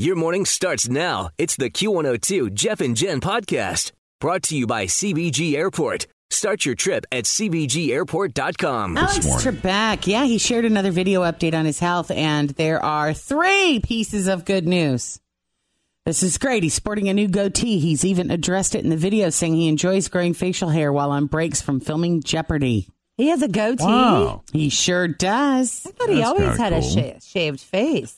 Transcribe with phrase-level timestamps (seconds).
[0.00, 1.30] Your morning starts now.
[1.38, 6.06] It's the Q102 Jeff and Jen podcast brought to you by CVG Airport.
[6.30, 8.96] Start your trip at CVGAirport.com.
[8.96, 13.80] Alex Trebek, yeah, he shared another video update on his health, and there are three
[13.82, 15.18] pieces of good news.
[16.06, 16.62] This is great.
[16.62, 17.80] He's sporting a new goatee.
[17.80, 21.26] He's even addressed it in the video, saying he enjoys growing facial hair while on
[21.26, 22.88] breaks from filming Jeopardy.
[23.16, 23.84] He has a goatee.
[23.84, 24.42] Wow.
[24.52, 25.84] He sure does.
[25.86, 26.90] I thought he That's always kinda had a cool.
[26.90, 28.14] sha- shaved face.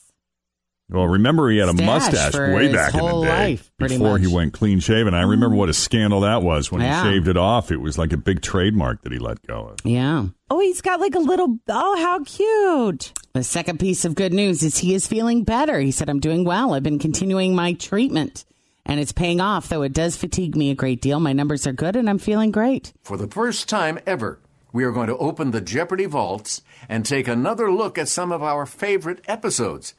[0.91, 4.27] Well, remember he had a mustache way back in the day life, pretty before he
[4.27, 5.13] went clean shaven.
[5.13, 5.75] I remember what a mm.
[5.75, 7.03] scandal that was when Yeah.
[7.03, 7.71] he shaved it off.
[7.71, 9.77] It was like a big trademark that he let go of.
[9.85, 10.25] Yeah.
[10.49, 11.57] Oh, he's got like a little.
[11.69, 13.13] Oh, how cute!
[13.33, 15.79] The second piece of good news is he is feeling better.
[15.79, 16.73] He said, I'm doing well.
[16.73, 18.43] I've been continuing my treatment
[18.85, 21.19] and it's paying off, though it does fatigue me a great deal.
[21.19, 22.93] My numbers are good and I'm feeling great.
[23.03, 24.39] For the first time ever,
[24.73, 28.41] we are going to open the Jeopardy vaults and take another look at some of
[28.43, 29.93] our favorite episodes,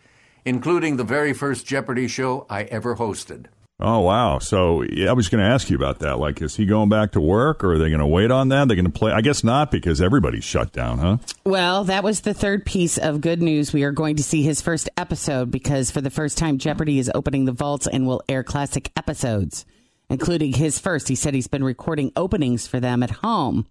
[0.45, 3.47] including the very first Jeopardy show I ever hosted.
[3.85, 4.39] Oh wow!
[4.39, 6.21] So yeah, I was going to ask you about that.
[6.21, 8.69] Like, is he going back to work, or are they going to wait on that?
[8.69, 9.11] They're going to play?
[9.11, 11.17] I guess not, because everybody's shut down, huh?
[11.45, 13.73] Well, that was the third piece of good news.
[13.73, 17.11] We are going to see his first episode because for the first time, Jeopardy is
[17.13, 19.65] opening the vaults and will air classic episodes,
[20.09, 21.09] including his first.
[21.09, 23.67] He said he's been recording openings for them at home.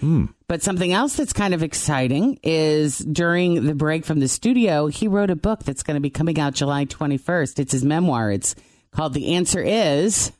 [0.00, 0.26] Hmm.
[0.48, 5.08] But something else that's kind of exciting is during the break from the studio, he
[5.08, 7.58] wrote a book that's going to be coming out July 21st.
[7.58, 8.30] It's his memoir.
[8.30, 8.54] It's
[8.90, 10.32] called The Answer Is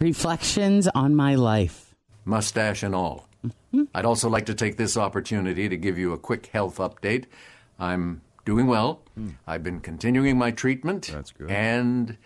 [0.00, 1.94] Reflections on My Life.
[2.24, 3.28] mustache and all.
[3.46, 3.84] Mm-hmm.
[3.94, 7.24] I'd also like to take this opportunity to give you a quick health update.
[7.78, 9.02] I'm doing well.
[9.14, 9.30] Hmm.
[9.46, 11.10] I've been continuing my treatment.
[11.12, 11.50] That's good.
[11.50, 12.16] And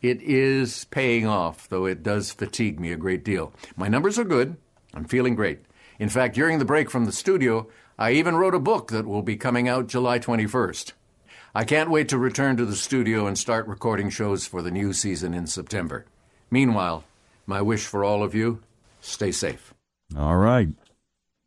[0.00, 3.52] it is paying off, though it does fatigue me a great deal.
[3.76, 4.56] My numbers are good.
[4.94, 5.60] I'm feeling great.
[5.98, 9.22] In fact, during the break from the studio, I even wrote a book that will
[9.22, 10.92] be coming out July 21st.
[11.54, 14.92] I can't wait to return to the studio and start recording shows for the new
[14.92, 16.06] season in September.
[16.50, 17.04] Meanwhile,
[17.46, 18.62] my wish for all of you
[19.00, 19.74] stay safe.
[20.16, 20.68] All right,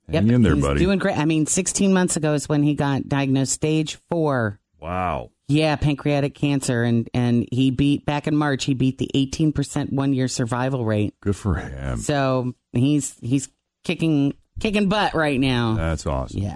[0.09, 0.79] hang in there, he's buddy.
[0.79, 1.17] doing great.
[1.17, 4.59] I mean, 16 months ago is when he got diagnosed stage four.
[4.79, 5.31] wow.
[5.47, 8.63] Yeah, pancreatic cancer, and and he beat back in March.
[8.63, 11.13] He beat the 18 percent one year survival rate.
[11.21, 11.99] Good for him.
[11.99, 13.47] So he's he's
[13.85, 15.75] kicking kicking butt right now.
[15.75, 16.41] That's awesome.
[16.41, 16.53] Yeah.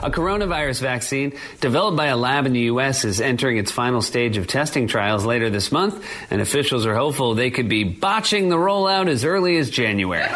[0.00, 3.04] A coronavirus vaccine developed by a lab in the U.S.
[3.04, 7.34] is entering its final stage of testing trials later this month, and officials are hopeful
[7.34, 10.30] they could be botching the rollout as early as January.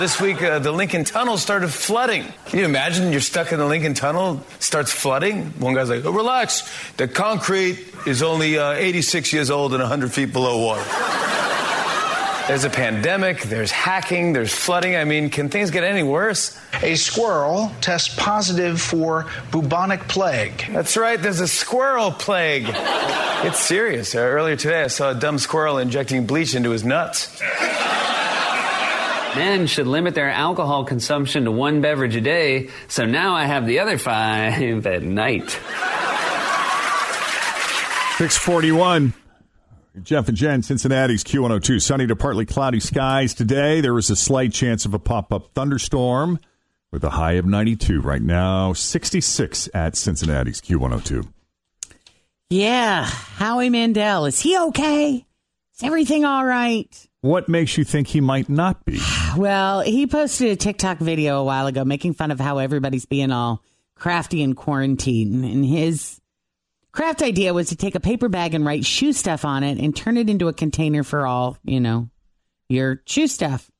[0.00, 2.24] This week, uh, the Lincoln Tunnel started flooding.
[2.46, 5.50] Can you imagine you're stuck in the Lincoln Tunnel, starts flooding?
[5.60, 6.68] One guy's like, oh, relax.
[6.96, 11.13] The concrete is only uh, 86 years old and 100 feet below water.
[12.46, 14.96] There's a pandemic, there's hacking, there's flooding.
[14.96, 16.58] I mean, can things get any worse?
[16.82, 20.62] A squirrel tests positive for bubonic plague.
[20.70, 22.66] That's right, there's a squirrel plague.
[22.68, 24.14] It's serious.
[24.14, 27.40] Uh, earlier today, I saw a dumb squirrel injecting bleach into his nuts.
[29.34, 33.66] Men should limit their alcohol consumption to one beverage a day, so now I have
[33.66, 35.50] the other five at night.
[38.18, 39.14] 641.
[40.02, 41.80] Jeff and Jen, Cincinnati's Q102.
[41.80, 43.80] Sunny to partly cloudy skies today.
[43.80, 46.40] There is a slight chance of a pop up thunderstorm
[46.90, 48.00] with a high of 92.
[48.00, 51.28] Right now, 66 at Cincinnati's Q102.
[52.50, 53.04] Yeah.
[53.04, 55.24] Howie Mandel, is he okay?
[55.76, 57.08] Is everything all right?
[57.20, 59.00] What makes you think he might not be?
[59.36, 63.32] Well, he posted a TikTok video a while ago making fun of how everybody's being
[63.32, 63.64] all
[63.96, 65.42] crafty in quarantine.
[65.42, 66.20] And his
[66.94, 69.94] craft idea was to take a paper bag and write shoe stuff on it and
[69.94, 72.08] turn it into a container for all, you know,
[72.68, 73.70] your shoe stuff.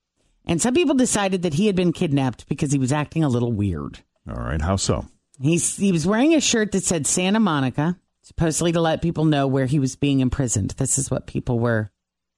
[0.44, 3.52] And some people decided that he had been kidnapped because he was acting a little
[3.52, 4.00] weird.
[4.28, 5.06] All right, how so?
[5.40, 9.46] He's, he was wearing a shirt that said Santa Monica, supposedly to let people know
[9.46, 10.72] where he was being imprisoned.
[10.72, 11.90] This is what people were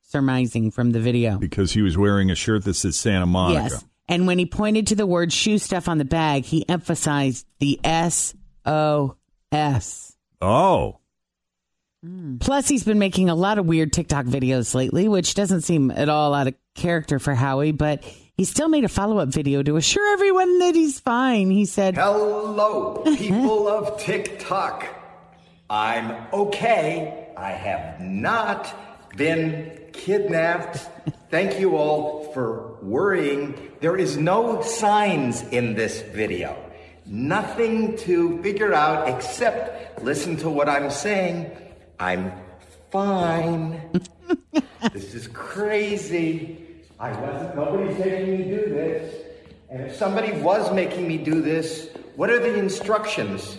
[0.02, 1.38] surmising from the video.
[1.38, 3.68] Because he was wearing a shirt that says Santa Monica.
[3.70, 3.84] Yes.
[4.08, 7.80] And when he pointed to the word shoe stuff on the bag, he emphasized the
[7.82, 8.34] S
[8.64, 9.16] O
[9.50, 10.15] S.
[10.40, 10.98] Oh.
[12.04, 12.40] Mm.
[12.40, 16.08] Plus, he's been making a lot of weird TikTok videos lately, which doesn't seem at
[16.08, 18.04] all out of character for Howie, but
[18.36, 21.50] he still made a follow up video to assure everyone that he's fine.
[21.50, 24.86] He said, Hello, people of TikTok.
[25.70, 27.28] I'm okay.
[27.36, 28.72] I have not
[29.16, 30.78] been kidnapped.
[31.30, 33.72] Thank you all for worrying.
[33.80, 36.65] There is no signs in this video.
[37.06, 41.48] Nothing to figure out except listen to what I'm saying.
[42.00, 42.32] I'm
[42.90, 43.80] fine.
[44.92, 46.66] this is crazy.
[46.98, 49.14] I wasn't, nobody's making me do this.
[49.70, 53.58] And if somebody was making me do this, what are the instructions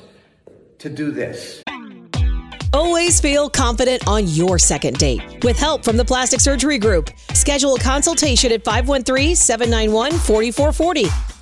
[0.79, 1.63] to do this?
[2.73, 5.21] Always feel confident on your second date.
[5.43, 11.26] With help from the Plastic Surgery Group, schedule a consultation at 513-791-4440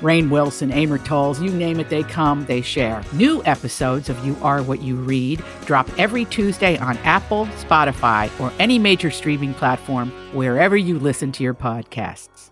[0.00, 3.02] Rainn Wilson, Amor Towles, you name it, they come, they share.
[3.12, 8.52] New episodes of You Are What You Read drop every Tuesday on Apple, Spotify, or
[8.58, 12.50] any major streaming platform wherever you listen to your podcasts.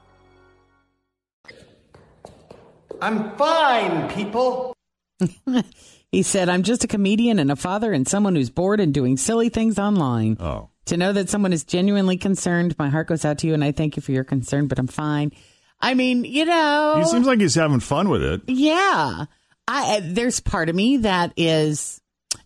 [3.00, 4.74] I'm fine, people.
[6.10, 9.16] he said, I'm just a comedian and a father and someone who's bored and doing
[9.16, 10.38] silly things online.
[10.40, 10.70] Oh.
[10.86, 13.72] To know that someone is genuinely concerned, my heart goes out to you and I
[13.72, 15.32] thank you for your concern, but I'm fine.
[15.84, 16.94] I mean, you know.
[16.98, 18.42] He seems like he's having fun with it.
[18.46, 19.26] Yeah.
[19.68, 22.00] I, uh, there's part of me that is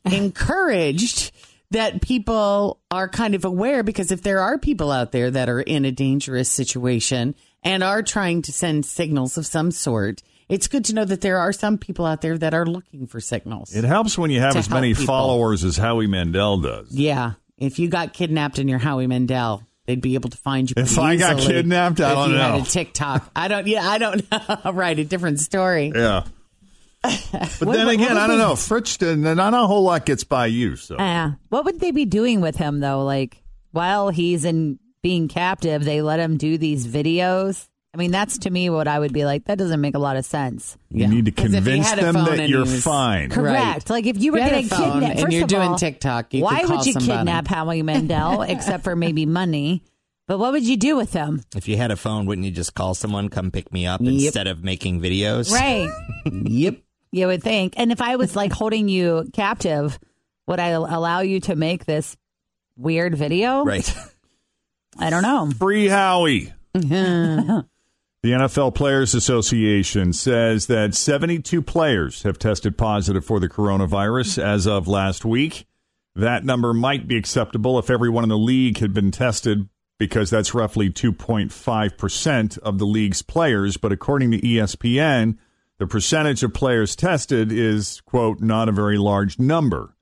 [0.04, 1.32] encouraged
[1.70, 5.60] that people are kind of aware because if there are people out there that are
[5.60, 10.84] in a dangerous situation and are trying to send signals of some sort, it's good
[10.86, 13.74] to know that there are some people out there that are looking for signals.
[13.74, 15.06] It helps when you have as many people.
[15.06, 16.92] followers as Howie Mandel does.
[16.92, 17.32] Yeah.
[17.58, 20.74] If you got kidnapped and you're Howie Mandel, they'd be able to find you.
[20.76, 22.42] If I got kidnapped, I if don't you know.
[22.58, 23.30] Had a TikTok.
[23.34, 23.66] I don't.
[23.66, 24.60] Yeah, I don't know.
[24.72, 25.90] right, a different story.
[25.94, 26.24] Yeah.
[27.02, 27.12] But
[27.60, 28.54] What- then what again, would I don't they- know.
[28.56, 30.76] Fritz, not a whole lot gets by you.
[30.76, 33.02] So Uh, what would they be doing with him though?
[33.04, 33.42] Like
[33.72, 37.66] while he's in being captive, they let him do these videos.
[37.94, 39.46] I mean, that's to me what I would be like.
[39.46, 40.76] That doesn't make a lot of sense.
[40.90, 42.72] you need to 'Cause if he convince had a them phone that and you're he
[42.74, 43.30] was- fine.
[43.30, 43.88] Correct.
[43.90, 45.68] Like if you were you had getting a phone kidnapped, and first you're of doing
[45.70, 47.18] all, TikTok, you why could call would you somebody.
[47.18, 49.82] kidnap Howie Mandel except for maybe money?
[50.26, 51.42] But what would you do with him?
[51.56, 54.12] If you had a phone, wouldn't you just call someone, come pick me up Yep.
[54.12, 55.50] instead of making videos?
[55.50, 55.88] Right.
[56.44, 56.76] yep.
[57.10, 57.72] You would think.
[57.78, 59.98] And if I was like holding you captive,
[60.46, 62.14] would I allow you to make this
[62.76, 63.64] weird video?
[63.64, 63.90] Right.
[64.98, 65.50] I don't know.
[65.58, 66.52] Free Howie.
[68.20, 74.66] The NFL Players Association says that 72 players have tested positive for the coronavirus as
[74.66, 75.66] of last week.
[76.16, 79.68] That number might be acceptable if everyone in the league had been tested
[80.00, 83.76] because that's roughly 2.5% of the league's players.
[83.76, 85.38] But according to ESPN,
[85.78, 89.94] the percentage of players tested is, quote, not a very large number.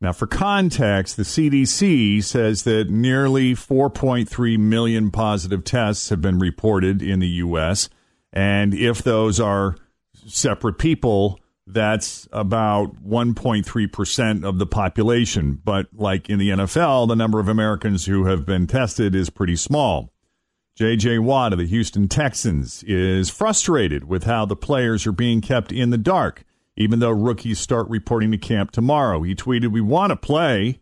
[0.00, 7.00] Now, for context, the CDC says that nearly 4.3 million positive tests have been reported
[7.00, 7.88] in the U.S.
[8.32, 9.76] And if those are
[10.26, 15.60] separate people, that's about 1.3% of the population.
[15.64, 19.56] But like in the NFL, the number of Americans who have been tested is pretty
[19.56, 20.12] small.
[20.76, 21.20] J.J.
[21.20, 25.90] Watt of the Houston Texans is frustrated with how the players are being kept in
[25.90, 26.44] the dark,
[26.76, 29.22] even though rookies start reporting to camp tomorrow.
[29.22, 30.80] He tweeted, We want to play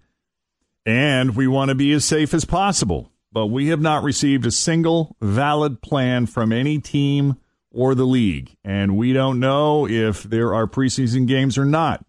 [0.85, 4.51] and we want to be as safe as possible, but we have not received a
[4.51, 7.37] single valid plan from any team
[7.71, 12.05] or the league, and we don't know if there are preseason games or not.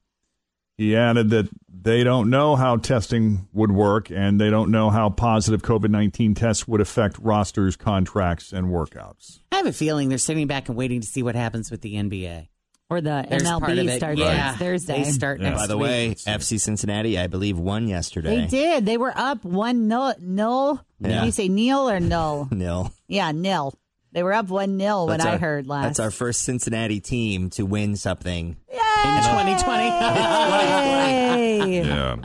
[0.76, 5.10] He added that they don't know how testing would work and they don't know how
[5.10, 9.40] positive COVID 19 tests would affect rosters, contracts, and workouts.
[9.52, 11.96] I have a feeling they're sitting back and waiting to see what happens with the
[11.96, 12.48] NBA.
[12.94, 13.98] Or the There's part of MLB it.
[13.98, 14.34] starts Yeah.
[14.34, 15.04] next Thursday.
[15.04, 15.84] They start next By the week.
[15.84, 18.42] way, FC Cincinnati, I believe, won yesterday.
[18.42, 18.86] They did.
[18.86, 20.14] They were up one nil.
[20.20, 20.80] nil.
[21.00, 21.20] Yeah.
[21.22, 22.48] Did you say nil or null?
[22.52, 22.94] Nil.
[23.08, 23.74] Yeah, nil.
[24.12, 25.84] They were up one nil when That's I our- heard last.
[25.86, 28.58] That's our first Cincinnati team to win something.
[28.70, 29.90] in 2020.
[29.90, 31.84] Hey.
[31.84, 32.16] Yeah.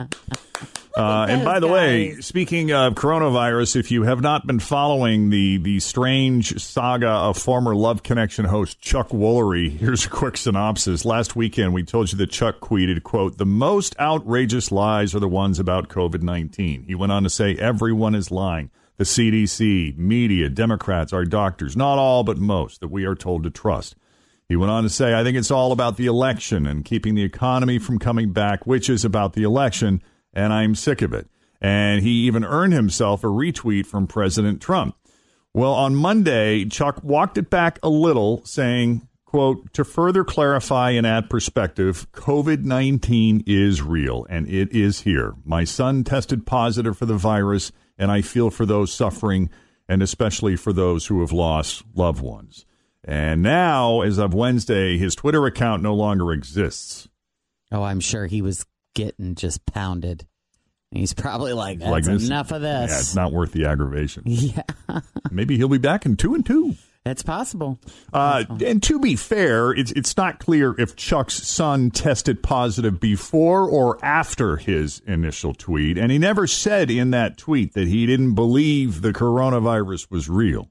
[0.99, 5.57] Uh, and by the way, speaking of coronavirus, if you have not been following the
[5.57, 11.05] the strange saga of former Love Connection host Chuck Woolery, here's a quick synopsis.
[11.05, 15.29] Last weekend, we told you that Chuck tweeted, "quote The most outrageous lies are the
[15.29, 16.83] ones about COVID nineteen.
[16.83, 21.97] He went on to say, "Everyone is lying." The CDC, media, Democrats, our doctors, not
[21.97, 23.95] all, but most, that we are told to trust.
[24.49, 27.23] He went on to say, I think it's all about the election and keeping the
[27.23, 30.01] economy from coming back, which is about the election,
[30.33, 31.27] and I'm sick of it.
[31.61, 34.95] And he even earned himself a retweet from President Trump.
[35.53, 41.05] Well, on Monday, Chuck walked it back a little, saying, quote, to further clarify and
[41.05, 45.33] add perspective, COVID 19 is real and it is here.
[45.43, 49.49] My son tested positive for the virus, and I feel for those suffering
[49.87, 52.65] and especially for those who have lost loved ones.
[53.03, 57.09] And now, as of Wednesday, his Twitter account no longer exists.
[57.71, 58.65] Oh, I'm sure he was
[58.99, 60.25] getting just pounded.
[60.91, 62.91] He's probably like, that's Like this- enough of this.
[62.91, 64.23] Yeah, it's not worth the aggravation.
[64.27, 64.63] Yeah.
[65.31, 66.75] Maybe he'll be back in two and two.
[67.05, 67.79] That's possible.
[68.11, 73.69] Uh, and to be fair, it's it's not clear if Chuck's son tested positive before
[73.69, 78.33] or after his initial tweet, and he never said in that tweet that he didn't
[78.35, 80.69] believe the coronavirus was real.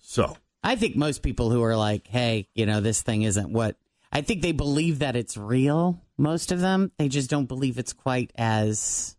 [0.00, 3.76] So I think most people who are like, hey, you know, this thing isn't what
[4.14, 6.00] I think they believe that it's real.
[6.16, 9.16] Most of them, they just don't believe it's quite as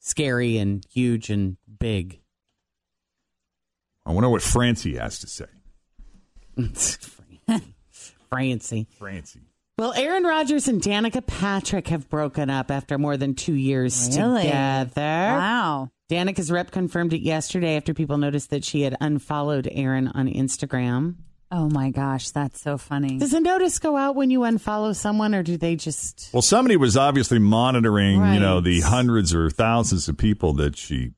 [0.00, 2.20] scary and huge and big.
[4.04, 5.46] I wonder what Francie has to say.
[8.30, 8.88] Francie.
[8.98, 9.40] Francie.
[9.78, 14.42] Well, Aaron Rodgers and Danica Patrick have broken up after more than two years Really?
[14.42, 15.00] together.
[15.00, 15.90] Wow.
[16.08, 21.14] Danica's rep confirmed it yesterday after people noticed that she had unfollowed Aaron on Instagram.
[21.50, 23.18] Oh my gosh, that's so funny.
[23.18, 26.30] Does a notice go out when you unfollow someone, or do they just?
[26.32, 31.12] Well, somebody was obviously monitoring, you know, the hundreds or thousands of people that she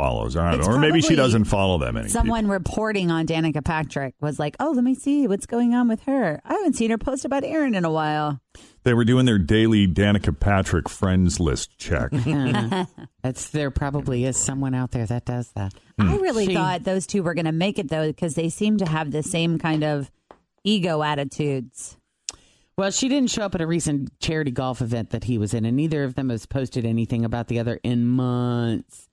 [0.00, 0.36] follows.
[0.36, 0.74] I don't It's know.
[0.74, 2.06] Or maybe she doesn't follow that many.
[2.06, 2.20] people.
[2.20, 6.02] Someone reporting on Danica Patrick was like, "Oh, let me see what's going on with
[6.04, 6.40] her.
[6.44, 8.40] I haven't seen her post about Aaron in a while."
[8.82, 12.10] They were doing their daily Danica Patrick friends list check.
[13.22, 15.74] That's there probably is someone out there that does that.
[15.98, 16.22] I hmm.
[16.22, 18.86] really She- thought those two were going to make it though, because they seem to
[18.86, 20.10] have the same kind of
[20.64, 21.98] ego attitudes.
[22.78, 25.66] Well, she didn't show up at a recent charity golf event that he was in,
[25.66, 29.09] and neither of them has posted anything about the other in months.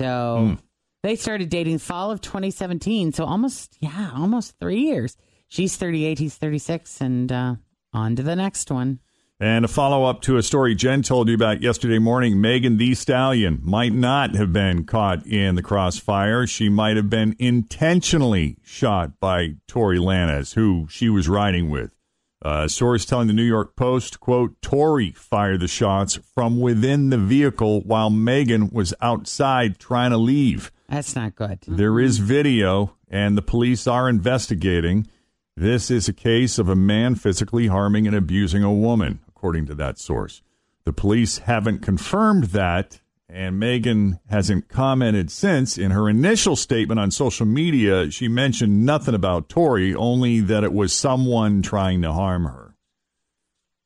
[0.00, 0.56] So
[1.02, 3.12] they started dating fall of 2017.
[3.12, 5.16] So almost, yeah, almost three years.
[5.48, 7.54] She's 38, he's 36, and uh,
[7.92, 9.00] on to the next one.
[9.38, 12.94] And a follow up to a story Jen told you about yesterday morning Megan Thee
[12.94, 16.46] Stallion might not have been caught in the crossfire.
[16.46, 21.94] She might have been intentionally shot by Tory Lanez, who she was riding with.
[22.42, 27.18] Uh, source telling the New York Post, quote, Tory fired the shots from within the
[27.18, 30.72] vehicle while Megan was outside trying to leave.
[30.88, 31.58] That's not good.
[31.68, 35.06] There is video, and the police are investigating.
[35.54, 39.74] This is a case of a man physically harming and abusing a woman, according to
[39.74, 40.40] that source.
[40.84, 42.99] The police haven't confirmed that,
[43.32, 45.78] and Megan hasn't commented since.
[45.78, 50.72] In her initial statement on social media, she mentioned nothing about Tory, only that it
[50.72, 52.74] was someone trying to harm her.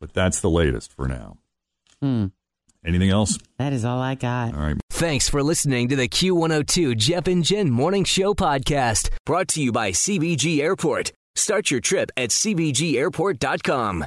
[0.01, 1.39] But that's the latest for now.
[2.01, 2.27] Hmm.
[2.85, 3.39] Anything else?
[3.59, 4.55] That is all I got.
[4.55, 4.77] All right.
[4.91, 9.73] Thanks for listening to the Q102 Jeff and Jen Morning Show podcast, brought to you
[9.73, 11.13] by CVG Airport.
[11.35, 14.05] Start your trip at CVGAirport.com.